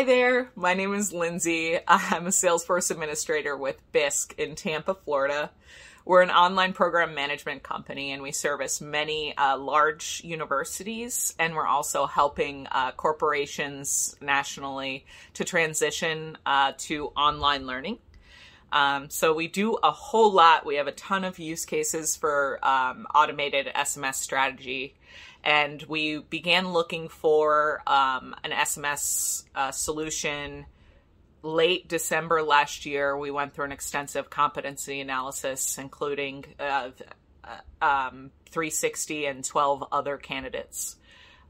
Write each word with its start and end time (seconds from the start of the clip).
Hi 0.00 0.06
there, 0.06 0.50
my 0.56 0.72
name 0.72 0.94
is 0.94 1.12
Lindsay. 1.12 1.78
I'm 1.86 2.26
a 2.26 2.30
Salesforce 2.30 2.90
administrator 2.90 3.54
with 3.54 3.82
BISK 3.92 4.34
in 4.38 4.54
Tampa, 4.54 4.94
Florida. 4.94 5.50
We're 6.06 6.22
an 6.22 6.30
online 6.30 6.72
program 6.72 7.14
management 7.14 7.62
company 7.62 8.10
and 8.12 8.22
we 8.22 8.32
service 8.32 8.80
many 8.80 9.36
uh, 9.36 9.58
large 9.58 10.22
universities, 10.24 11.34
and 11.38 11.54
we're 11.54 11.66
also 11.66 12.06
helping 12.06 12.66
uh, 12.68 12.92
corporations 12.92 14.16
nationally 14.22 15.04
to 15.34 15.44
transition 15.44 16.38
uh, 16.46 16.72
to 16.78 17.08
online 17.08 17.66
learning. 17.66 17.98
Um, 18.72 19.10
so 19.10 19.34
we 19.34 19.48
do 19.48 19.76
a 19.82 19.90
whole 19.90 20.32
lot. 20.32 20.64
We 20.64 20.76
have 20.76 20.86
a 20.86 20.92
ton 20.92 21.24
of 21.24 21.38
use 21.38 21.64
cases 21.64 22.16
for 22.16 22.58
um, 22.62 23.06
automated 23.14 23.66
SMS 23.74 24.14
strategy 24.14 24.94
and 25.42 25.82
we 25.84 26.18
began 26.18 26.72
looking 26.72 27.08
for 27.08 27.82
um, 27.86 28.34
an 28.44 28.50
SMS 28.50 29.44
uh, 29.54 29.70
solution 29.70 30.66
late 31.42 31.88
December 31.88 32.42
last 32.42 32.84
year. 32.84 33.16
We 33.16 33.30
went 33.30 33.54
through 33.54 33.66
an 33.66 33.72
extensive 33.72 34.28
competency 34.28 35.00
analysis, 35.00 35.78
including 35.78 36.44
uh, 36.58 36.90
uh 37.42 37.84
um, 37.84 38.30
360 38.50 39.26
and 39.26 39.44
12 39.44 39.84
other 39.90 40.18
candidates 40.18 40.96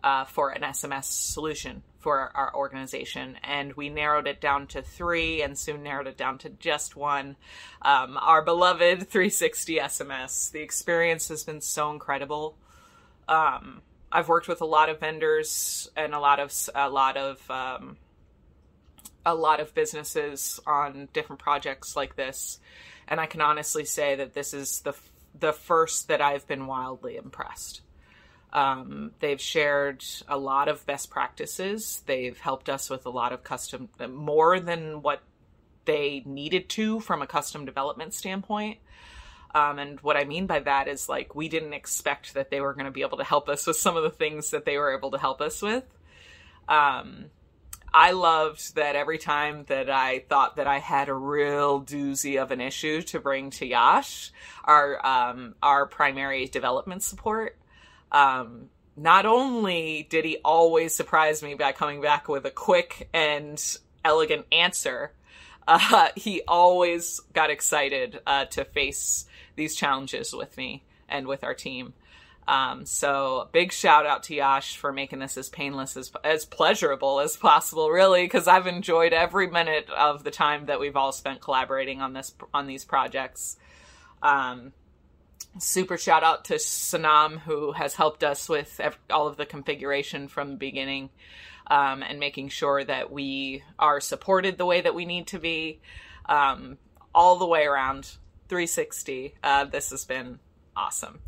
uh, 0.03 0.25
for 0.25 0.51
an 0.51 0.63
SMS 0.63 1.05
solution 1.05 1.83
for 1.99 2.31
our 2.35 2.55
organization. 2.55 3.37
And 3.45 3.75
we 3.75 3.89
narrowed 3.89 4.27
it 4.27 4.41
down 4.41 4.67
to 4.69 4.83
three 4.83 5.43
and 5.43 5.59
soon 5.59 5.83
narrowed 5.83 6.07
it 6.07 6.17
down 6.17 6.39
to 6.39 6.49
just 6.49 6.97
one. 6.97 7.37
Um, 7.83 8.17
our 8.21 8.43
beloved 8.43 9.09
360 9.09 9.77
SMS. 9.77 10.51
The 10.51 10.61
experience 10.61 11.29
has 11.29 11.45
been 11.45 11.61
so 11.61 11.91
incredible 11.91 12.57
um, 13.31 13.81
I've 14.13 14.29
worked 14.29 14.49
with 14.49 14.61
a 14.61 14.67
lot 14.67 14.89
of 14.89 14.99
vendors 15.01 15.89
and 15.97 16.15
a 16.15 16.19
lot 16.19 16.41
of 16.41 16.53
a 16.75 16.91
lot 16.91 17.17
of 17.17 17.51
um, 17.51 17.97
a 19.25 19.35
lot 19.35 19.61
of 19.61 19.73
businesses 19.75 20.59
on 20.67 21.09
different 21.13 21.41
projects 21.41 21.95
like 21.95 22.17
this, 22.17 22.59
and 23.07 23.21
I 23.21 23.27
can 23.27 23.41
honestly 23.41 23.85
say 23.85 24.17
that 24.17 24.35
this 24.35 24.53
is 24.53 24.81
the 24.81 24.95
the 25.39 25.53
first 25.53 26.09
that 26.09 26.21
I've 26.21 26.47
been 26.49 26.67
wildly 26.67 27.17
impressed. 27.17 27.83
Um, 28.53 29.13
they've 29.21 29.41
shared 29.41 30.05
a 30.29 30.37
lot 30.37 30.69
of 30.69 30.85
best 30.87 31.11
practices. 31.11 32.03
They've 32.07 32.39
helped 32.39 32.69
us 32.69 32.91
with 32.91 33.07
a 33.07 33.11
lot 33.11 33.33
of 33.33 33.45
custom, 33.45 33.89
more 34.09 34.59
than 34.59 35.03
what 35.03 35.23
they 35.85 36.23
needed 36.27 36.69
to 36.71 37.01
from 37.01 37.23
a 37.23 37.27
custom 37.27 37.65
development 37.65 38.15
standpoint. 38.15 38.79
Um, 39.55 39.79
and 39.79 40.01
what 40.01 40.17
I 40.17 40.25
mean 40.25 40.47
by 40.47 40.61
that 40.61 40.89
is 40.89 41.09
like 41.09 41.35
we 41.35 41.49
didn't 41.49 41.73
expect 41.73 42.35
that 42.35 42.51
they 42.51 42.61
were 42.61 42.75
going 42.75 42.85
to 42.85 42.93
be 42.93 43.03
able 43.03 43.19
to 43.19 43.25
help 43.25 43.49
us 43.49 43.67
with 43.67 43.77
some 43.77 43.97
of 43.97 44.03
the 44.03 44.11
things 44.11 44.51
that 44.51 44.65
they 44.65 44.79
were 44.79 44.97
able 44.97 45.11
to 45.13 45.19
help 45.19 45.41
us 45.41 45.61
with. 45.61 45.85
Um, 46.69 47.27
I 47.93 48.13
loved 48.13 48.77
that 48.77 48.95
every 48.95 49.19
time 49.19 49.65
that 49.67 49.91
I 49.91 50.21
thought 50.29 50.57
that 50.57 50.69
I 50.69 50.79
had 50.79 51.09
a 51.09 51.15
real 51.15 51.83
doozy 51.83 52.41
of 52.41 52.53
an 52.53 52.61
issue 52.61 53.03
to 53.03 53.19
bring 53.19 53.51
to 53.51 53.67
Yash, 53.67 54.31
our 54.65 55.05
um, 55.05 55.57
our 55.61 55.87
primary 55.87 56.47
development 56.47 57.03
support. 57.03 57.57
Um, 58.13 58.71
not 58.97 59.25
only 59.25 60.07
did 60.11 60.25
he 60.25 60.39
always 60.45 60.95
surprise 60.95 61.43
me 61.43 61.55
by 61.55 61.73
coming 61.73 62.01
back 62.01 62.29
with 62.29 62.45
a 62.45 62.51
quick 62.51 63.09
and 63.15 63.63
elegant 64.05 64.47
answer, 64.53 65.13
uh, 65.67 66.09
he 66.17 66.43
always 66.47 67.21
got 67.33 67.51
excited 67.51 68.21
uh, 68.27 68.45
to 68.47 68.65
face 68.65 69.27
these 69.57 69.75
challenges 69.75 70.33
with 70.35 70.57
me 70.57 70.85
and 71.09 71.27
with 71.27 71.45
our 71.45 71.55
team. 71.55 71.95
Um, 72.49 72.85
so 72.85 73.49
big 73.53 73.71
shout 73.71 74.07
out 74.07 74.25
to 74.25 74.35
Yash 74.35 74.77
for 74.77 74.93
making 74.93 75.21
this 75.21 75.37
as 75.37 75.49
painless 75.49 75.97
as 75.97 76.11
as 76.25 76.45
pleasurable 76.45 77.21
as 77.21 77.37
possible, 77.37 77.91
really, 77.91 78.25
because 78.25 78.49
I've 78.49 78.67
enjoyed 78.67 79.13
every 79.13 79.47
minute 79.47 79.89
of 79.91 80.25
the 80.25 80.33
time 80.33 80.67
that 80.67 80.81
we've 80.81 80.97
all 80.97 81.13
spent 81.13 81.41
collaborating 81.41 82.01
on 82.01 82.13
this 82.13 82.35
on 82.53 82.67
these 82.67 82.85
projects. 82.85 83.57
Um, 84.21 84.73
super 85.59 85.99
shout 85.99 86.23
out 86.23 86.47
to 86.47 86.55
Sanam 86.55 87.39
who 87.41 87.73
has 87.73 87.95
helped 87.95 88.23
us 88.23 88.49
with 88.49 88.81
all 89.11 89.27
of 89.27 89.37
the 89.37 89.47
configuration 89.47 90.29
from 90.29 90.51
the 90.51 90.57
beginning 90.57 91.11
um, 91.67 92.03
and 92.03 92.19
making 92.19 92.49
sure 92.49 92.85
that 92.85 93.13
we 93.13 93.63
are 93.79 94.01
supported 94.01 94.59
the 94.59 94.67
way 94.67 94.81
that 94.81 94.95
we 94.95 95.05
need 95.05 95.29
to 95.29 95.39
be 95.39 95.81
um, 96.27 96.79
all 97.15 97.37
the 97.37 97.47
way 97.47 97.65
around. 97.65 98.17
360. 98.49 99.35
Uh, 99.45 99.65
this 99.65 99.91
has 99.91 100.05
been 100.05 100.41
awesome. 100.77 101.21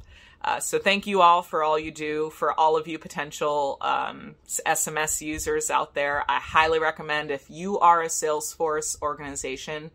Uh, 0.45 0.59
so 0.59 0.77
thank 0.77 1.07
you 1.07 1.23
all 1.23 1.41
for 1.41 1.63
all 1.63 1.79
you 1.79 1.93
do 1.93 2.31
for 2.31 2.59
all 2.59 2.77
of 2.77 2.89
you 2.89 2.99
potential 2.99 3.79
um, 3.81 4.35
SMS 4.49 5.21
users 5.21 5.71
out 5.71 5.95
there. 5.95 6.25
I 6.29 6.41
highly 6.41 6.81
recommend 6.81 7.31
if 7.31 7.49
you 7.49 7.79
are 7.79 8.03
a 8.03 8.09
Salesforce 8.09 9.01
organization, 9.01 9.93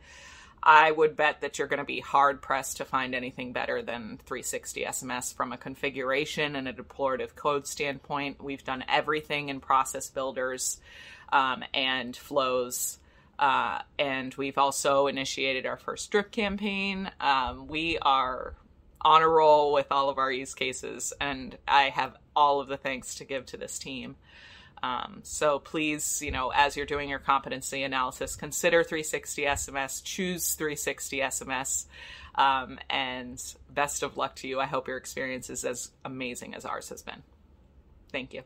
I 0.62 0.92
would 0.92 1.16
bet 1.16 1.42
that 1.42 1.58
you're 1.58 1.68
going 1.68 1.80
to 1.80 1.86
be 1.86 2.00
hard 2.00 2.42
pressed 2.42 2.78
to 2.78 2.86
find 2.86 3.16
anything 3.16 3.54
better 3.54 3.82
than 3.82 4.20
360 4.26 4.84
SMS 4.84 5.34
from 5.34 5.54
a 5.54 5.58
configuration 5.58 6.56
and 6.56 6.68
a 6.68 6.74
declarative 6.74 7.36
code 7.36 7.68
standpoint. 7.68 8.44
We've 8.44 8.64
done 8.64 8.84
everything 8.88 9.50
in 9.50 9.60
process 9.60 10.10
builders 10.10 10.82
um, 11.32 11.64
and 11.74 12.16
flows 12.16 13.00
uh, 13.40 13.80
and 14.00 14.34
we've 14.36 14.58
also 14.58 15.08
initiated 15.08 15.66
our 15.66 15.78
first 15.78 16.10
drip 16.12 16.32
campaign. 16.32 17.12
Um, 17.22 17.68
we 17.68 17.98
are 18.00 18.56
on 19.02 19.22
a 19.22 19.28
roll 19.28 19.74
with 19.74 19.88
all 19.92 20.10
of 20.10 20.18
our 20.18 20.32
use 20.32 20.56
cases, 20.56 21.14
and 21.22 21.56
I 21.68 21.90
have 21.90 22.18
all 22.36 22.60
of 22.60 22.68
the 22.68 22.78
thanks 22.78 23.16
to 23.16 23.26
give 23.26 23.46
to 23.48 23.58
this 23.58 23.78
team. 23.78 24.16
Um, 24.84 25.22
so 25.24 25.60
please, 25.60 26.22
you 26.22 26.32
know, 26.32 26.52
as 26.54 26.78
you're 26.78 26.86
doing 26.86 27.10
your 27.10 27.20
competency 27.20 27.84
analysis, 27.84 28.36
consider 28.36 28.84
360 28.84 29.44
SMS, 29.44 30.04
choose 30.04 30.54
360 30.54 31.20
SMS, 31.20 31.86
um, 32.36 32.80
and 32.90 33.42
best 33.70 34.04
of 34.04 34.18
luck 34.18 34.36
to 34.38 34.48
you. 34.48 34.60
I 34.60 34.66
hope 34.66 34.88
your 34.88 34.98
experience 34.98 35.50
is 35.50 35.66
as 35.66 35.92
amazing 36.06 36.54
as 36.56 36.66
ours 36.66 36.90
has 36.90 37.02
been. 37.02 37.24
Thank 38.12 38.34
you. 38.34 38.44